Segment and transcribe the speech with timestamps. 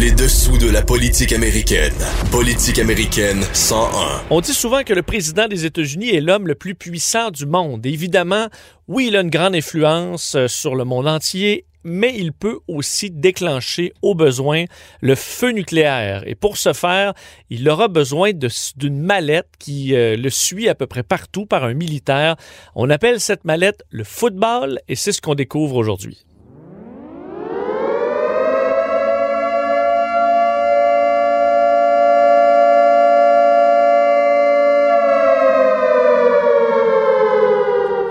[0.00, 1.92] Les dessous de la politique américaine.
[2.30, 4.22] Politique américaine 101.
[4.30, 7.84] On dit souvent que le président des États-Unis est l'homme le plus puissant du monde.
[7.84, 8.46] évidemment,
[8.88, 13.10] oui, il a une grande influence euh, sur le monde entier mais il peut aussi
[13.10, 14.66] déclencher au besoin
[15.00, 16.22] le feu nucléaire.
[16.26, 17.12] Et pour ce faire,
[17.50, 18.30] il aura besoin
[18.76, 22.36] d'une mallette qui euh, le suit à peu près partout par un militaire.
[22.76, 26.24] On appelle cette mallette le football et c'est ce qu'on découvre aujourd'hui.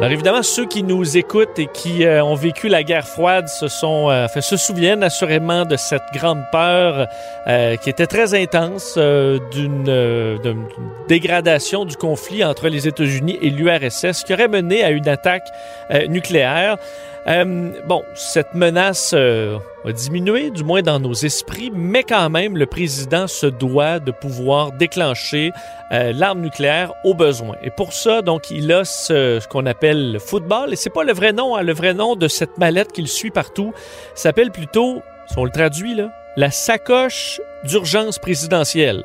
[0.02, 4.28] Alors évidemment, ceux qui nous écoutent et qui euh, ont vécu la guerre froide euh,
[4.28, 7.08] se souviennent assurément de cette grande peur
[7.46, 10.58] euh, qui était très intense d'une
[11.08, 15.48] dégradation du conflit entre les États-Unis et l'URSS qui aurait mené à une attaque
[16.10, 16.78] nucléaire.
[17.26, 23.28] Bon, cette menace a diminué, du moins dans nos esprits, mais quand même, le président
[23.28, 25.52] se doit de pouvoir déclencher
[25.92, 27.56] euh, l'arme nucléaire au besoin.
[27.64, 31.14] Et pour ça, donc, il a ce, qu'on appelle le football, et c'est pas le
[31.14, 33.74] vrai nom, hein, le vrai nom de cette mallette qu'il suit partout,
[34.14, 39.04] s'appelle plutôt, si on le traduit là, la sacoche d'urgence présidentielle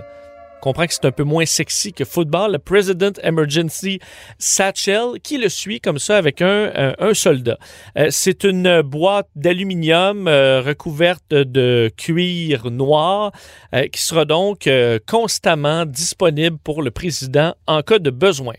[0.61, 4.01] comprend que c'est un peu moins sexy que football, le President Emergency
[4.39, 7.59] Satchel, qui le suit comme ça avec un, un, soldat.
[7.99, 13.33] Euh, c'est une boîte d'aluminium euh, recouverte de cuir noir
[13.75, 14.69] euh, qui sera donc
[15.07, 18.55] constamment disponible pour le président en cas de besoin.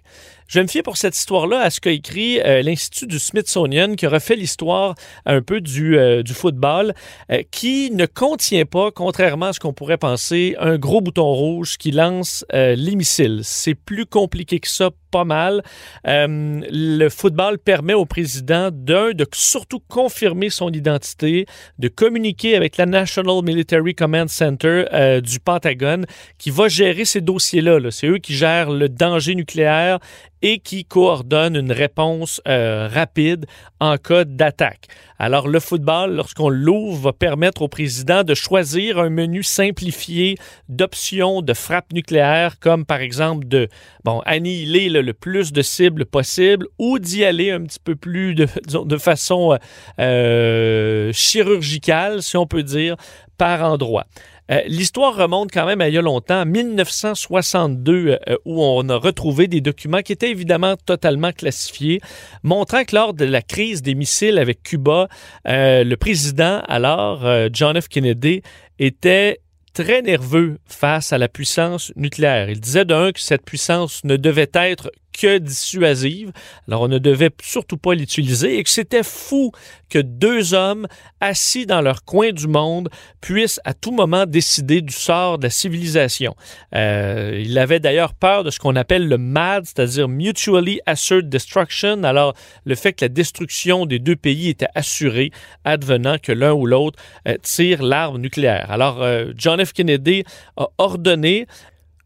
[0.47, 3.95] Je vais me fier pour cette histoire-là à ce qu'a écrit euh, l'Institut du Smithsonian
[3.95, 4.95] qui refait l'histoire
[5.25, 6.93] un peu du, euh, football,
[7.29, 11.77] euh, qui ne contient pas, contrairement à ce qu'on pourrait penser, un gros bouton rouge
[11.77, 13.41] qui lance les missiles.
[13.43, 15.63] C'est plus compliqué que ça pas mal.
[16.07, 21.45] Euh, le football permet au président, d'un, de surtout confirmer son identité,
[21.79, 26.05] de communiquer avec la National Military Command Center euh, du Pentagone,
[26.37, 27.79] qui va gérer ces dossiers-là.
[27.79, 29.99] -là, C'est eux qui gèrent le danger nucléaire
[30.41, 33.45] et qui coordonnent une réponse euh, rapide
[33.79, 34.87] en cas d'attaque.
[35.19, 40.37] Alors le football, lorsqu'on l'ouvre, va permettre au président de choisir un menu simplifié
[40.69, 43.67] d'options de frappe nucléaire, comme par exemple de
[44.03, 48.47] bon, annihiler le, plus de cibles possible ou d'y aller un petit peu plus de,
[48.97, 49.57] façon
[49.99, 52.95] euh, chirurgicale, si on peut dire,
[53.37, 54.05] par endroit.
[54.49, 58.95] Euh, l'histoire remonte quand même à il y a longtemps, 1962, euh, où on a
[58.95, 61.99] retrouvé des documents qui étaient évidemment totalement classifiés,
[62.43, 65.09] montrant que lors de la crise des missiles avec Cuba,
[65.45, 67.89] le président alors, John F.
[67.89, 68.41] Kennedy,
[68.79, 69.39] était
[69.83, 72.49] très nerveux face à la puissance nucléaire.
[72.49, 76.31] Il disait d'un que cette puissance ne devait être que dissuasive.
[76.67, 79.51] Alors, on ne devait surtout pas l'utiliser et que c'était fou
[79.89, 80.87] que deux hommes
[81.21, 82.89] assis dans leur coin du monde
[83.21, 86.35] puissent à tout moment décider du sort de la civilisation.
[86.75, 92.03] Euh, il avait d'ailleurs peur de ce qu'on appelle le MAD, c'est-à-dire Mutually Assured Destruction.
[92.03, 92.33] Alors,
[92.65, 95.31] le fait que la destruction des deux pays était assurée,
[95.63, 98.69] advenant que l'un ou l'autre euh, tire l'arme nucléaire.
[98.69, 99.73] Alors, euh, John F.
[99.73, 100.23] Kennedy
[100.57, 101.47] a ordonné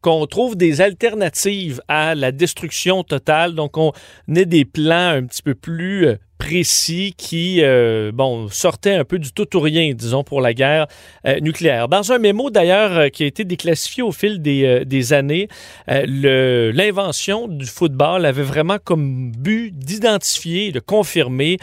[0.02, 3.54] qu'on trouve des alternatives à la destruction totale.
[3.54, 3.94] Donc, on
[4.36, 9.20] ait des plans un petit peu plus euh, précis qui, euh, bon, sortaient un peu
[9.20, 10.88] du tout ou rien, disons, pour la guerre
[11.28, 11.88] euh, nucléaire.
[11.88, 15.50] Dans un mémo, d'ailleurs, qui a été déclassifié au fil des, des années,
[15.88, 21.58] l'invention du football avait vraiment comme but d'identifier, de confirmer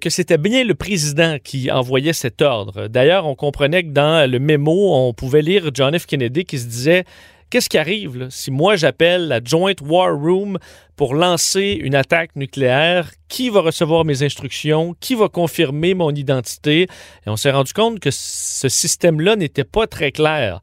[0.00, 2.86] que c'était bien le président qui envoyait cet ordre.
[2.86, 6.06] D'ailleurs, on comprenait que dans le mémo, on pouvait lire John F.
[6.06, 7.04] Kennedy qui se disait
[7.50, 10.56] Qu'est-ce qui arrive si moi j'appelle la Joint War Room
[10.94, 13.10] pour lancer une attaque nucléaire?
[13.26, 14.94] Qui va recevoir mes instructions?
[15.00, 16.82] Qui va confirmer mon identité?
[16.82, 16.88] Et
[17.26, 20.60] on s'est rendu compte que ce système-là n'était pas très clair.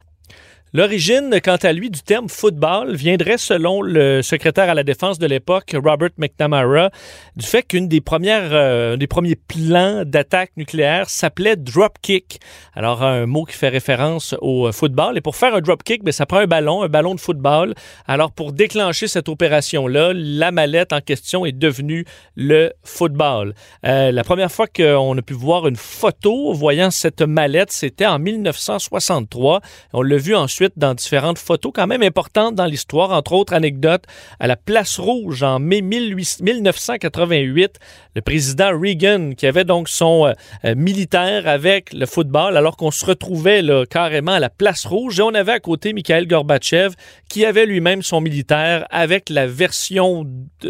[0.74, 5.26] L'origine, quant à lui, du terme football viendrait, selon le secrétaire à la défense de
[5.26, 6.90] l'époque, Robert McNamara,
[7.36, 12.40] du fait qu'une des premières, euh, des premiers plans d'attaque nucléaire s'appelait dropkick.
[12.74, 15.16] Alors, un mot qui fait référence au football.
[15.16, 17.72] Et pour faire un dropkick, ben, ça prend un ballon, un ballon de football.
[18.06, 22.04] Alors, pour déclencher cette opération-là, la mallette en question est devenue
[22.36, 23.54] le football.
[23.86, 28.18] Euh, la première fois qu'on a pu voir une photo voyant cette mallette, c'était en
[28.18, 29.62] 1963.
[29.94, 34.04] On l'a vu ensuite dans différentes photos quand même importantes dans l'histoire, entre autres anecdotes
[34.40, 37.78] à la Place Rouge en mai 1988,
[38.14, 40.32] le président Reagan qui avait donc son euh,
[40.64, 45.22] euh, militaire avec le football alors qu'on se retrouvait carrément à la Place Rouge et
[45.22, 46.94] on avait à côté Mikhail Gorbatchev
[47.28, 50.26] qui avait lui-même son militaire avec la version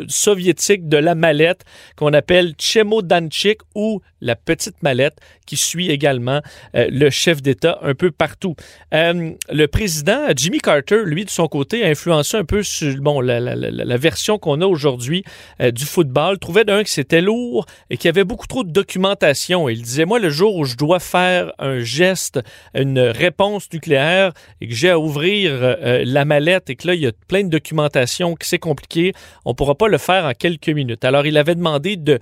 [0.08, 1.64] soviétique de la mallette
[1.96, 6.42] qu'on appelle Chemodanchik ou la petite mallette qui suit également
[6.74, 8.54] euh, le chef d'État un peu partout.
[8.92, 14.36] le président Jimmy Carter, lui, de son côté, a influencé un peu sur la, version
[14.36, 15.22] qu'on a aujourd'hui
[15.62, 16.40] euh, du football.
[16.40, 19.68] Trouvait d'un que c'était lourd et qu'il y avait beaucoup trop de documentation.
[19.68, 22.40] Il disait, moi, le jour où je dois faire un geste,
[22.74, 27.00] une réponse nucléaire et que j'ai à ouvrir euh, la mallette et que là, il
[27.02, 29.12] y a plein de documentation, que c'est compliqué,
[29.44, 31.04] on ne pourra pas le faire en quelques minutes.
[31.04, 32.18] Alors, il avait demandé de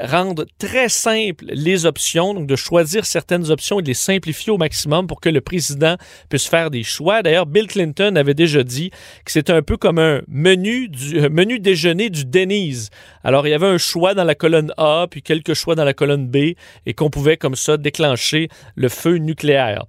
[0.00, 4.58] rendre très simple les options, donc de choisir certaines options et de les simplifier au
[4.58, 5.96] maximum pour que le président
[6.28, 7.22] puisse faire des choix.
[7.22, 8.90] D'ailleurs, Bill Clinton avait déjà dit
[9.24, 12.90] que c'était un peu comme un menu, du, menu déjeuner du Denny's.
[13.24, 15.94] Alors, il y avait un choix dans la colonne A, puis quelques choix dans la
[15.94, 16.54] colonne B,
[16.86, 19.86] et qu'on pouvait comme ça déclencher le feu nucléaire.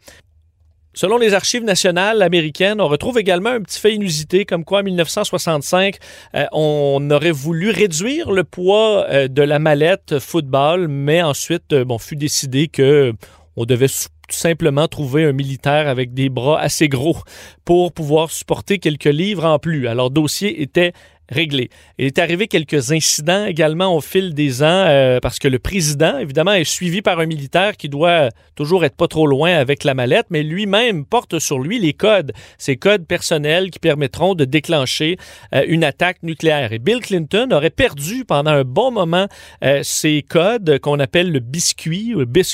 [0.95, 4.83] Selon les archives nationales américaines, on retrouve également un petit fait inusité, comme quoi en
[4.83, 5.97] 1965,
[6.35, 11.83] euh, on aurait voulu réduire le poids euh, de la mallette football, mais ensuite, euh,
[11.83, 13.11] bon, fut décidé que
[13.55, 17.17] on devait tout simplement trouver un militaire avec des bras assez gros
[17.65, 19.87] pour pouvoir supporter quelques livres en plus.
[19.87, 20.93] Alors, dossier était
[21.29, 21.69] réglé.
[21.97, 26.17] Il est arrivé quelques incidents également au fil des ans euh, parce que le président,
[26.17, 29.93] évidemment, est suivi par un militaire qui doit toujours être pas trop loin avec la
[29.93, 35.17] mallette, mais lui-même porte sur lui les codes, ces codes personnels qui permettront de déclencher
[35.55, 36.73] euh, une attaque nucléaire.
[36.73, 39.27] Et Bill Clinton aurait perdu pendant un bon moment
[39.63, 42.53] euh, ces codes qu'on appelle le biscuit ou le biscuit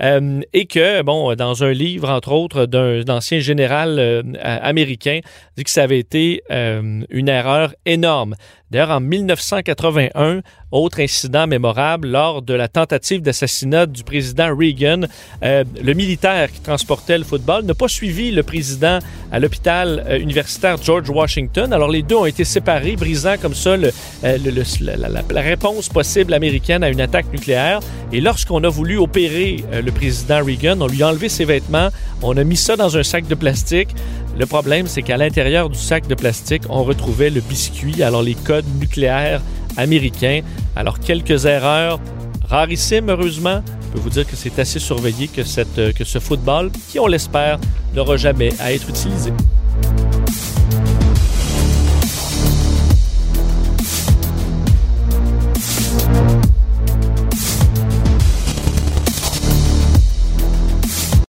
[0.00, 5.20] et que, bon, dans un livre, entre autres, d'un ancien général américain,
[5.56, 8.36] dit que ça avait été une erreur énorme énorme.
[8.72, 10.40] D'ailleurs, en 1981,
[10.72, 15.02] autre incident mémorable, lors de la tentative d'assassinat du président Reagan,
[15.44, 18.98] euh, le militaire qui transportait le football n'a pas suivi le président
[19.30, 21.72] à l'hôpital euh, universitaire George Washington.
[21.72, 23.92] Alors les deux ont été séparés, brisant comme ça euh,
[24.24, 27.78] la, réponse possible américaine à une attaque nucléaire.
[28.12, 31.88] Et lorsqu'on a voulu opérer le président Reagan, on lui a enlevé ses vêtements,
[32.22, 33.90] on a mis ça dans un sac de plastique.
[34.38, 38.02] Le problème, c'est qu'à l'intérieur du sac de plastique, on retrouvait le biscuit.
[38.02, 39.40] Alors les nucléaire
[39.76, 40.40] américain.
[40.74, 42.00] Alors, quelques erreurs
[42.48, 43.62] rarissimes, heureusement.
[43.82, 47.06] Je peux vous dire que c'est assez surveillé que, cette, que ce football, qui on
[47.06, 47.58] l'espère,
[47.94, 49.32] n'aura jamais à être utilisé.